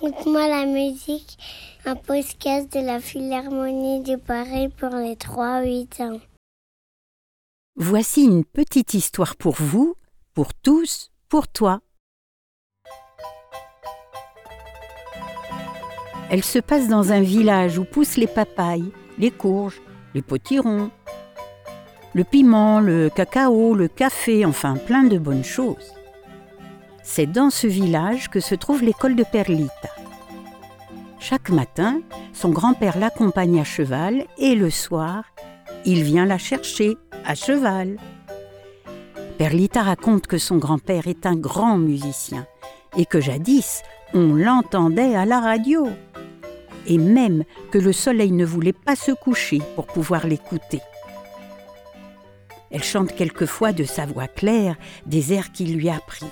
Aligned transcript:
Écoute-moi 0.00 0.46
la 0.46 0.64
musique, 0.64 1.38
un 1.84 1.96
podcast 1.96 2.72
de 2.72 2.78
la 2.78 3.00
Philharmonie 3.00 4.00
de 4.00 4.14
Paris 4.14 4.68
pour 4.68 4.90
les 4.90 5.16
3-8 5.16 6.02
ans. 6.02 6.20
Voici 7.74 8.22
une 8.22 8.44
petite 8.44 8.94
histoire 8.94 9.34
pour 9.34 9.56
vous, 9.56 9.96
pour 10.34 10.54
tous, 10.54 11.10
pour 11.28 11.48
toi. 11.48 11.80
Elle 16.30 16.44
se 16.44 16.60
passe 16.60 16.86
dans 16.86 17.10
un 17.10 17.20
village 17.20 17.78
où 17.78 17.84
poussent 17.84 18.18
les 18.18 18.28
papayes, 18.28 18.92
les 19.18 19.32
courges, 19.32 19.82
les 20.14 20.22
potirons, 20.22 20.92
le 22.14 22.22
piment, 22.22 22.78
le 22.78 23.10
cacao, 23.10 23.74
le 23.74 23.88
café, 23.88 24.44
enfin 24.44 24.76
plein 24.76 25.02
de 25.02 25.18
bonnes 25.18 25.44
choses. 25.44 25.92
C'est 27.10 27.26
dans 27.26 27.48
ce 27.48 27.66
village 27.66 28.28
que 28.28 28.38
se 28.38 28.54
trouve 28.54 28.84
l'école 28.84 29.16
de 29.16 29.24
Perlita. 29.24 29.88
Chaque 31.18 31.48
matin, 31.48 32.02
son 32.34 32.50
grand-père 32.50 32.98
l'accompagne 32.98 33.58
à 33.58 33.64
cheval 33.64 34.26
et 34.36 34.54
le 34.54 34.68
soir, 34.68 35.24
il 35.86 36.02
vient 36.02 36.26
la 36.26 36.36
chercher 36.36 36.98
à 37.24 37.34
cheval. 37.34 37.96
Perlita 39.38 39.82
raconte 39.82 40.26
que 40.26 40.36
son 40.36 40.58
grand-père 40.58 41.08
est 41.08 41.24
un 41.24 41.34
grand 41.34 41.78
musicien 41.78 42.46
et 42.96 43.06
que 43.06 43.22
jadis, 43.22 43.82
on 44.12 44.34
l'entendait 44.34 45.16
à 45.16 45.24
la 45.24 45.40
radio. 45.40 45.88
Et 46.86 46.98
même 46.98 47.44
que 47.72 47.78
le 47.78 47.94
soleil 47.94 48.32
ne 48.32 48.44
voulait 48.44 48.74
pas 48.74 48.96
se 48.96 49.12
coucher 49.12 49.62
pour 49.76 49.86
pouvoir 49.86 50.26
l'écouter. 50.26 50.82
Elle 52.70 52.84
chante 52.84 53.14
quelquefois 53.16 53.72
de 53.72 53.84
sa 53.84 54.04
voix 54.04 54.28
claire 54.28 54.76
des 55.06 55.32
airs 55.32 55.52
qu'il 55.52 55.74
lui 55.74 55.88
a 55.88 55.96
appris. 55.96 56.26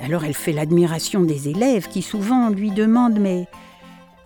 Alors 0.00 0.24
elle 0.24 0.34
fait 0.34 0.52
l'admiration 0.52 1.22
des 1.22 1.48
élèves 1.48 1.88
qui 1.88 2.02
souvent 2.02 2.50
lui 2.50 2.70
demandent 2.70 3.18
Mais 3.18 3.46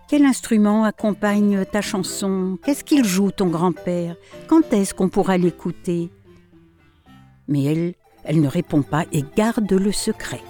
quel 0.08 0.24
instrument 0.26 0.84
accompagne 0.84 1.64
ta 1.64 1.80
chanson? 1.80 2.58
Qu'est-ce 2.64 2.84
qu'il 2.84 3.04
joue 3.04 3.30
ton 3.30 3.46
grand-père? 3.46 4.16
Quand 4.46 4.72
est-ce 4.72 4.92
qu'on 4.92 5.08
pourra 5.08 5.38
l'écouter? 5.38 6.10
Mais 7.48 7.64
elle, 7.64 7.94
elle 8.24 8.40
ne 8.40 8.48
répond 8.48 8.82
pas 8.82 9.04
et 9.12 9.24
garde 9.36 9.72
le 9.72 9.90
secret. 9.90 10.42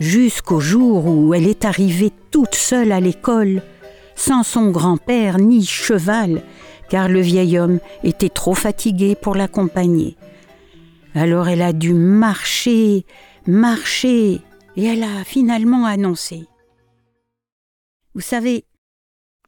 Jusqu'au 0.00 0.60
jour 0.60 1.06
où 1.06 1.34
elle 1.34 1.46
est 1.46 1.64
arrivée 1.64 2.12
toute 2.30 2.54
seule 2.54 2.92
à 2.92 3.00
l'école, 3.00 3.62
sans 4.14 4.42
son 4.42 4.70
grand-père 4.70 5.38
ni 5.38 5.64
cheval, 5.64 6.42
car 6.88 7.08
le 7.08 7.20
vieil 7.20 7.58
homme 7.58 7.78
était 8.02 8.28
trop 8.28 8.54
fatigué 8.54 9.14
pour 9.14 9.34
l'accompagner. 9.34 10.16
Alors 11.14 11.48
elle 11.48 11.62
a 11.62 11.72
dû 11.72 11.94
marcher, 11.94 13.04
marcher, 13.48 14.42
et 14.76 14.84
elle 14.84 15.02
a 15.02 15.24
finalement 15.24 15.86
annoncé. 15.86 16.44
Vous 18.12 18.20
savez, 18.20 18.66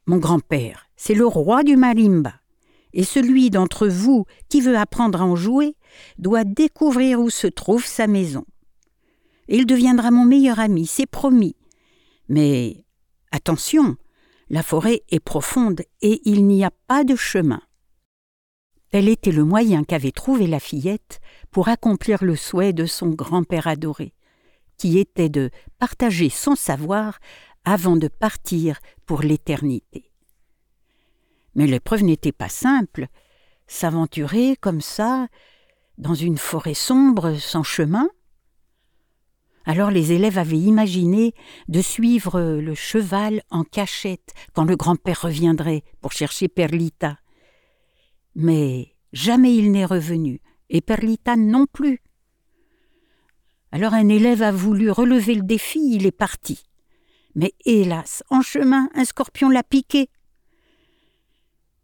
mon 0.07 0.17
grand-père, 0.17 0.87
c'est 0.97 1.13
le 1.13 1.27
roi 1.27 1.63
du 1.65 1.77
marimba, 1.77 2.33
et 2.95 3.05
celui 3.05 3.51
d'entre 3.51 3.89
vous 3.89 4.25
qui 4.49 4.63
veut 4.63 4.79
apprendre 4.79 5.21
à 5.21 5.27
en 5.27 5.37
jouer 5.37 5.77
doit 6.17 6.45
découvrir 6.45 7.21
où 7.21 7.29
se 7.29 7.47
trouve 7.47 7.85
sa 7.85 8.07
maison. 8.07 8.47
Il 9.49 9.67
deviendra 9.67 10.11
mon 10.11 10.25
meilleur 10.25 10.61
ami, 10.61 10.87
c'est 10.87 11.05
promis. 11.05 11.57
Mais 12.31 12.87
attention, 13.33 13.97
la 14.49 14.63
forêt 14.63 15.03
est 15.11 15.21
profonde 15.21 15.83
et 16.01 16.23
il 16.25 16.47
n'y 16.47 16.65
a 16.65 16.71
pas 16.87 17.05
de 17.05 17.17
chemin. 17.17 17.61
Tel 18.91 19.09
était 19.09 19.31
le 19.31 19.45
moyen 19.45 19.85
qu'avait 19.85 20.11
trouvé 20.11 20.49
la 20.49 20.59
fillette 20.59 21.21
pour 21.53 21.69
accomplir 21.69 22.25
le 22.25 22.35
souhait 22.35 22.73
de 22.73 22.87
son 22.87 23.11
grand-père 23.11 23.69
adoré, 23.69 24.15
qui 24.79 24.99
était 24.99 25.29
de 25.29 25.51
partager 25.79 26.29
son 26.29 26.57
savoir 26.57 27.21
avant 27.65 27.97
de 27.97 28.09
partir 28.09 28.81
pour 29.07 29.23
l'éternité. 29.23 30.11
Mais 31.55 31.69
l'épreuve 31.69 32.03
n'était 32.03 32.33
pas 32.33 32.49
simple. 32.49 33.07
S'aventurer 33.69 34.57
comme 34.61 34.81
ça, 34.81 35.29
dans 35.97 36.15
une 36.15 36.39
forêt 36.39 36.75
sombre 36.75 37.35
sans 37.35 37.63
chemin, 37.63 38.09
alors 39.67 39.93
les 39.93 40.11
élèves 40.11 40.39
avaient 40.39 40.59
imaginé 40.59 41.33
de 41.69 41.81
suivre 41.81 42.41
le 42.41 42.75
cheval 42.75 43.43
en 43.51 43.63
cachette 43.63 44.33
quand 44.53 44.65
le 44.65 44.75
grand-père 44.75 45.23
reviendrait 45.23 45.85
pour 46.01 46.11
chercher 46.11 46.49
Perlita. 46.49 47.20
Mais 48.35 48.95
jamais 49.13 49.55
il 49.55 49.73
n'est 49.73 49.85
revenu, 49.85 50.41
et 50.69 50.81
Perlita 50.81 51.37
non 51.37 51.67
plus. 51.67 52.01
Alors 53.73 53.95
un 53.95 54.09
élève 54.09 54.43
a 54.43 54.53
voulu 54.53 54.91
relever 54.91 55.35
le 55.35 55.43
défi, 55.43 55.81
il 55.95 56.07
est 56.07 56.11
parti. 56.11 56.65
Mais 57.35 57.53
hélas, 57.65 58.23
en 58.31 58.41
chemin, 58.41 58.89
un 58.95 59.05
scorpion 59.05 59.49
l'a 59.49 59.63
piqué. 59.63 60.09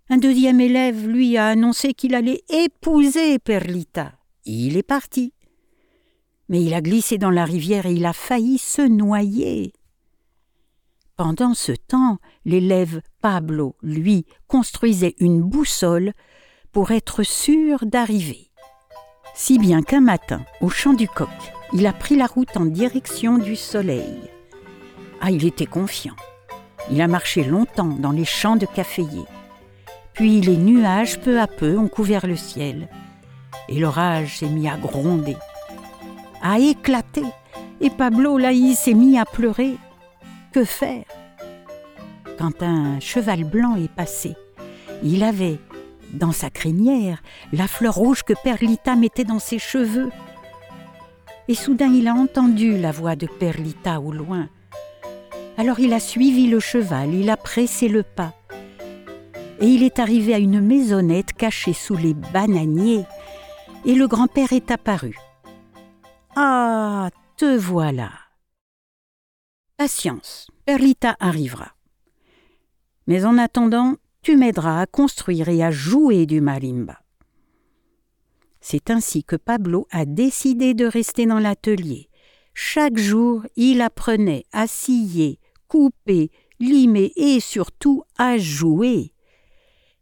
Un 0.08 0.18
deuxième 0.18 0.60
élève, 0.60 1.06
lui, 1.06 1.36
a 1.36 1.48
annoncé 1.48 1.94
qu'il 1.94 2.14
allait 2.14 2.42
épouser 2.48 3.38
Perlita. 3.38 4.12
Il 4.44 4.76
est 4.76 4.82
parti 4.82 5.32
mais 6.48 6.62
il 6.62 6.74
a 6.74 6.80
glissé 6.80 7.18
dans 7.18 7.30
la 7.30 7.44
rivière 7.44 7.86
et 7.86 7.92
il 7.92 8.06
a 8.06 8.12
failli 8.12 8.58
se 8.58 8.82
noyer. 8.82 9.72
Pendant 11.16 11.54
ce 11.54 11.72
temps, 11.72 12.18
l'élève 12.44 13.00
Pablo, 13.20 13.76
lui, 13.82 14.26
construisait 14.48 15.14
une 15.18 15.42
boussole 15.42 16.12
pour 16.72 16.90
être 16.90 17.22
sûr 17.22 17.86
d'arriver. 17.86 18.50
Si 19.34 19.58
bien 19.58 19.82
qu'un 19.82 20.00
matin, 20.00 20.44
au 20.60 20.68
champ 20.68 20.92
du 20.92 21.08
coq, 21.08 21.28
il 21.72 21.86
a 21.86 21.92
pris 21.92 22.16
la 22.16 22.26
route 22.26 22.56
en 22.56 22.66
direction 22.66 23.38
du 23.38 23.56
soleil. 23.56 24.20
Ah, 25.20 25.30
il 25.30 25.44
était 25.46 25.66
confiant. 25.66 26.16
Il 26.90 27.00
a 27.00 27.08
marché 27.08 27.44
longtemps 27.44 27.96
dans 27.98 28.12
les 28.12 28.24
champs 28.24 28.56
de 28.56 28.66
caféiers. 28.66 29.26
Puis 30.12 30.40
les 30.40 30.56
nuages, 30.56 31.20
peu 31.20 31.40
à 31.40 31.46
peu, 31.46 31.78
ont 31.78 31.88
couvert 31.88 32.26
le 32.26 32.36
ciel. 32.36 32.88
Et 33.68 33.78
l'orage 33.78 34.38
s'est 34.38 34.48
mis 34.48 34.68
à 34.68 34.76
gronder 34.76 35.36
a 36.42 36.58
éclaté, 36.58 37.22
et 37.80 37.90
Pablo 37.90 38.38
là 38.38 38.50
s'est 38.74 38.94
mis 38.94 39.18
à 39.18 39.24
pleurer. 39.24 39.76
Que 40.52 40.64
faire? 40.64 41.04
Quand 42.38 42.62
un 42.62 43.00
cheval 43.00 43.44
blanc 43.44 43.76
est 43.76 43.92
passé, 43.92 44.34
il 45.02 45.22
avait 45.22 45.58
dans 46.12 46.32
sa 46.32 46.50
crinière 46.50 47.22
la 47.52 47.66
fleur 47.66 47.94
rouge 47.94 48.22
que 48.22 48.34
Perlita 48.42 48.96
mettait 48.96 49.24
dans 49.24 49.38
ses 49.38 49.58
cheveux. 49.58 50.10
Et 51.48 51.54
soudain 51.54 51.92
il 51.92 52.08
a 52.08 52.14
entendu 52.14 52.78
la 52.78 52.92
voix 52.92 53.16
de 53.16 53.26
Perlita 53.26 54.00
au 54.00 54.12
loin. 54.12 54.48
Alors 55.58 55.80
il 55.80 55.92
a 55.92 56.00
suivi 56.00 56.48
le 56.48 56.60
cheval, 56.60 57.14
il 57.14 57.30
a 57.30 57.36
pressé 57.36 57.88
le 57.88 58.02
pas. 58.02 58.34
Et 59.60 59.66
il 59.66 59.82
est 59.82 59.98
arrivé 59.98 60.34
à 60.34 60.38
une 60.38 60.60
maisonnette 60.60 61.32
cachée 61.32 61.72
sous 61.72 61.96
les 61.96 62.14
bananiers. 62.14 63.04
Et 63.84 63.94
le 63.94 64.06
grand-père 64.06 64.52
est 64.52 64.70
apparu. 64.70 65.16
Ah, 66.34 67.08
te 67.36 67.56
voilà. 67.56 68.10
Patience, 69.78 70.50
Perlita 70.64 71.16
arrivera. 71.20 71.74
Mais 73.06 73.26
en 73.26 73.36
attendant, 73.36 73.96
tu 74.22 74.38
m'aideras 74.38 74.80
à 74.80 74.86
construire 74.86 75.50
et 75.50 75.62
à 75.62 75.70
jouer 75.70 76.24
du 76.24 76.40
marimba. 76.40 76.98
C'est 78.58 78.90
ainsi 78.90 79.22
que 79.22 79.36
Pablo 79.36 79.86
a 79.90 80.06
décidé 80.06 80.72
de 80.72 80.86
rester 80.86 81.26
dans 81.26 81.38
l'atelier. 81.38 82.08
Chaque 82.54 82.96
jour, 82.96 83.42
il 83.54 83.82
apprenait 83.82 84.46
à 84.50 84.66
scier, 84.66 85.38
couper, 85.68 86.30
limer 86.58 87.12
et 87.14 87.38
surtout 87.38 88.02
à 88.16 88.38
jouer. 88.38 89.12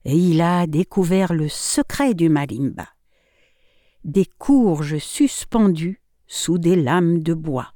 Et 0.05 0.17
il 0.17 0.41
a 0.41 0.69
découvert 0.69 1.35
le 1.35 1.49
secret 1.49 2.15
du 2.15 2.29
marimba. 2.29 2.87
Des 4.05 4.27
courges 4.39 4.99
suspendues 4.99 6.01
sous 6.29 6.59
des 6.59 6.77
lames 6.77 7.25
de 7.25 7.35
bois, 7.35 7.75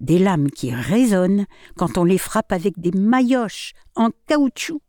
des 0.00 0.18
lames 0.18 0.50
qui 0.50 0.72
résonnent 0.72 1.46
quand 1.76 1.98
on 1.98 2.04
les 2.04 2.18
frappe 2.18 2.52
avec 2.52 2.78
des 2.78 2.92
maillotches 2.92 3.74
en 3.94 4.10
caoutchouc. 4.26 4.80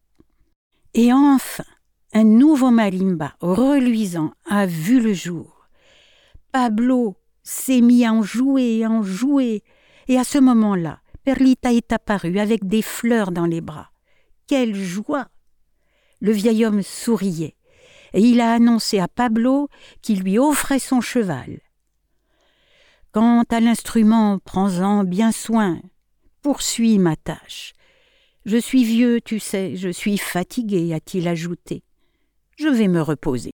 Et 0.94 1.12
enfin, 1.12 1.66
un 2.14 2.24
nouveau 2.24 2.72
marimba 2.72 3.34
reluisant 3.42 4.34
a 4.50 4.66
vu 4.66 5.02
le 5.02 5.14
jour. 5.14 5.68
Pablo 6.52 7.18
s'est 7.44 7.82
mis 7.82 8.06
à 8.06 8.14
en 8.14 8.24
jouer 8.24 8.86
en 8.88 9.04
jouer, 9.04 9.64
et 10.08 10.18
à 10.18 10.24
ce 10.24 10.38
moment-là, 10.38 11.02
Perlita 11.26 11.74
est 11.74 11.92
apparue 11.92 12.40
avec 12.40 12.68
des 12.68 12.82
fleurs 12.82 13.32
dans 13.32 13.46
les 13.46 13.62
bras. 13.62 13.90
Quelle 14.48 14.76
joie 14.76 15.28
Le 16.22 16.32
vieil 16.32 16.66
homme 16.66 16.84
souriait, 16.84 17.56
et 18.14 18.22
il 18.22 18.40
a 18.40 18.54
annoncé 18.54 19.00
à 19.00 19.08
Pablo 19.08 19.68
qu'il 20.02 20.22
lui 20.22 20.40
offrait 20.40 20.80
son 20.80 21.02
cheval. 21.02 21.60
Quant 23.16 23.46
à 23.50 23.62
l'instrument, 23.62 24.40
prends-en 24.40 25.06
bien 25.06 25.32
soin. 25.32 25.80
Poursuis 26.42 27.00
ma 27.00 27.16
tâche. 27.16 27.72
Je 28.44 28.58
suis 28.58 28.84
vieux, 28.84 29.22
tu 29.22 29.40
sais, 29.40 29.78
je 29.78 29.88
suis 29.88 30.18
fatigué, 30.18 30.94
a-t-il 30.94 31.30
ajouté. 31.30 31.82
Je 32.58 32.68
vais 32.68 32.90
me 32.90 33.02
reposer. 33.02 33.52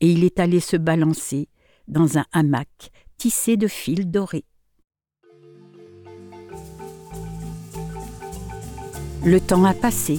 Et 0.00 0.10
il 0.10 0.24
est 0.24 0.40
allé 0.40 0.58
se 0.58 0.76
balancer 0.76 1.48
dans 1.86 2.18
un 2.18 2.24
hamac 2.32 2.90
tissé 3.18 3.56
de 3.56 3.68
fils 3.68 4.04
dorés. 4.04 4.46
Le 9.24 9.38
temps 9.38 9.64
a 9.64 9.74
passé. 9.74 10.18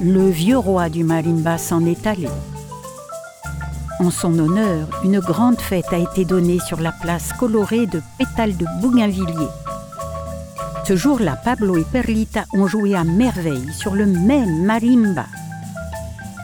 Le 0.00 0.30
vieux 0.30 0.56
roi 0.56 0.88
du 0.88 1.04
marimba 1.04 1.58
s'en 1.58 1.84
est 1.84 2.06
allé. 2.06 2.28
En 4.02 4.10
son 4.10 4.36
honneur, 4.36 4.88
une 5.04 5.20
grande 5.20 5.60
fête 5.60 5.92
a 5.92 5.96
été 5.96 6.24
donnée 6.24 6.58
sur 6.66 6.80
la 6.80 6.90
place 6.90 7.32
colorée 7.38 7.86
de 7.86 8.02
pétales 8.18 8.56
de 8.56 8.66
bougainvilliers. 8.80 9.52
Ce 10.84 10.96
jour-là, 10.96 11.36
Pablo 11.36 11.76
et 11.76 11.84
Perlita 11.84 12.44
ont 12.52 12.66
joué 12.66 12.96
à 12.96 13.04
merveille 13.04 13.72
sur 13.72 13.94
le 13.94 14.06
même 14.06 14.64
marimba. 14.64 15.26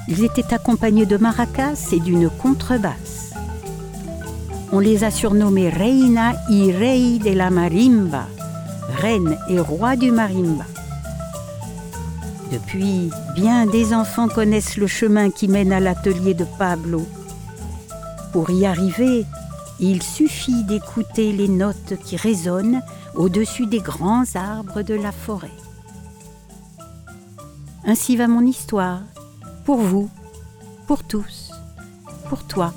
Ils 0.06 0.22
étaient 0.22 0.54
accompagnés 0.54 1.04
de 1.04 1.16
maracas 1.16 1.88
et 1.90 1.98
d'une 1.98 2.30
contrebasse. 2.30 3.32
On 4.70 4.78
les 4.78 5.02
a 5.02 5.10
surnommés 5.10 5.68
Reina 5.68 6.34
y 6.48 6.70
Rey 6.70 7.18
de 7.18 7.36
la 7.36 7.50
Marimba, 7.50 8.26
reine 9.00 9.36
et 9.48 9.58
roi 9.58 9.96
du 9.96 10.12
marimba. 10.12 10.64
Depuis, 12.52 13.10
bien 13.34 13.66
des 13.66 13.92
enfants 13.92 14.28
connaissent 14.28 14.76
le 14.76 14.86
chemin 14.86 15.30
qui 15.30 15.48
mène 15.48 15.72
à 15.72 15.80
l'atelier 15.80 16.34
de 16.34 16.44
Pablo. 16.56 17.04
Pour 18.32 18.50
y 18.50 18.66
arriver, 18.66 19.24
il 19.80 20.02
suffit 20.02 20.64
d'écouter 20.64 21.32
les 21.32 21.48
notes 21.48 21.94
qui 22.04 22.16
résonnent 22.16 22.82
au-dessus 23.14 23.66
des 23.66 23.80
grands 23.80 24.24
arbres 24.34 24.82
de 24.82 24.94
la 24.94 25.12
forêt. 25.12 25.50
Ainsi 27.84 28.16
va 28.16 28.28
mon 28.28 28.42
histoire, 28.42 29.00
pour 29.64 29.78
vous, 29.78 30.10
pour 30.86 31.04
tous, 31.04 31.52
pour 32.28 32.44
toi. 32.44 32.74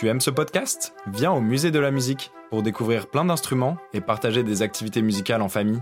Tu 0.00 0.08
aimes 0.08 0.22
ce 0.22 0.30
podcast? 0.30 0.94
Viens 1.08 1.30
au 1.30 1.42
musée 1.42 1.70
de 1.70 1.78
la 1.78 1.90
musique 1.90 2.30
pour 2.48 2.62
découvrir 2.62 3.06
plein 3.06 3.26
d'instruments 3.26 3.76
et 3.92 4.00
partager 4.00 4.42
des 4.42 4.62
activités 4.62 5.02
musicales 5.02 5.42
en 5.42 5.50
famille. 5.50 5.80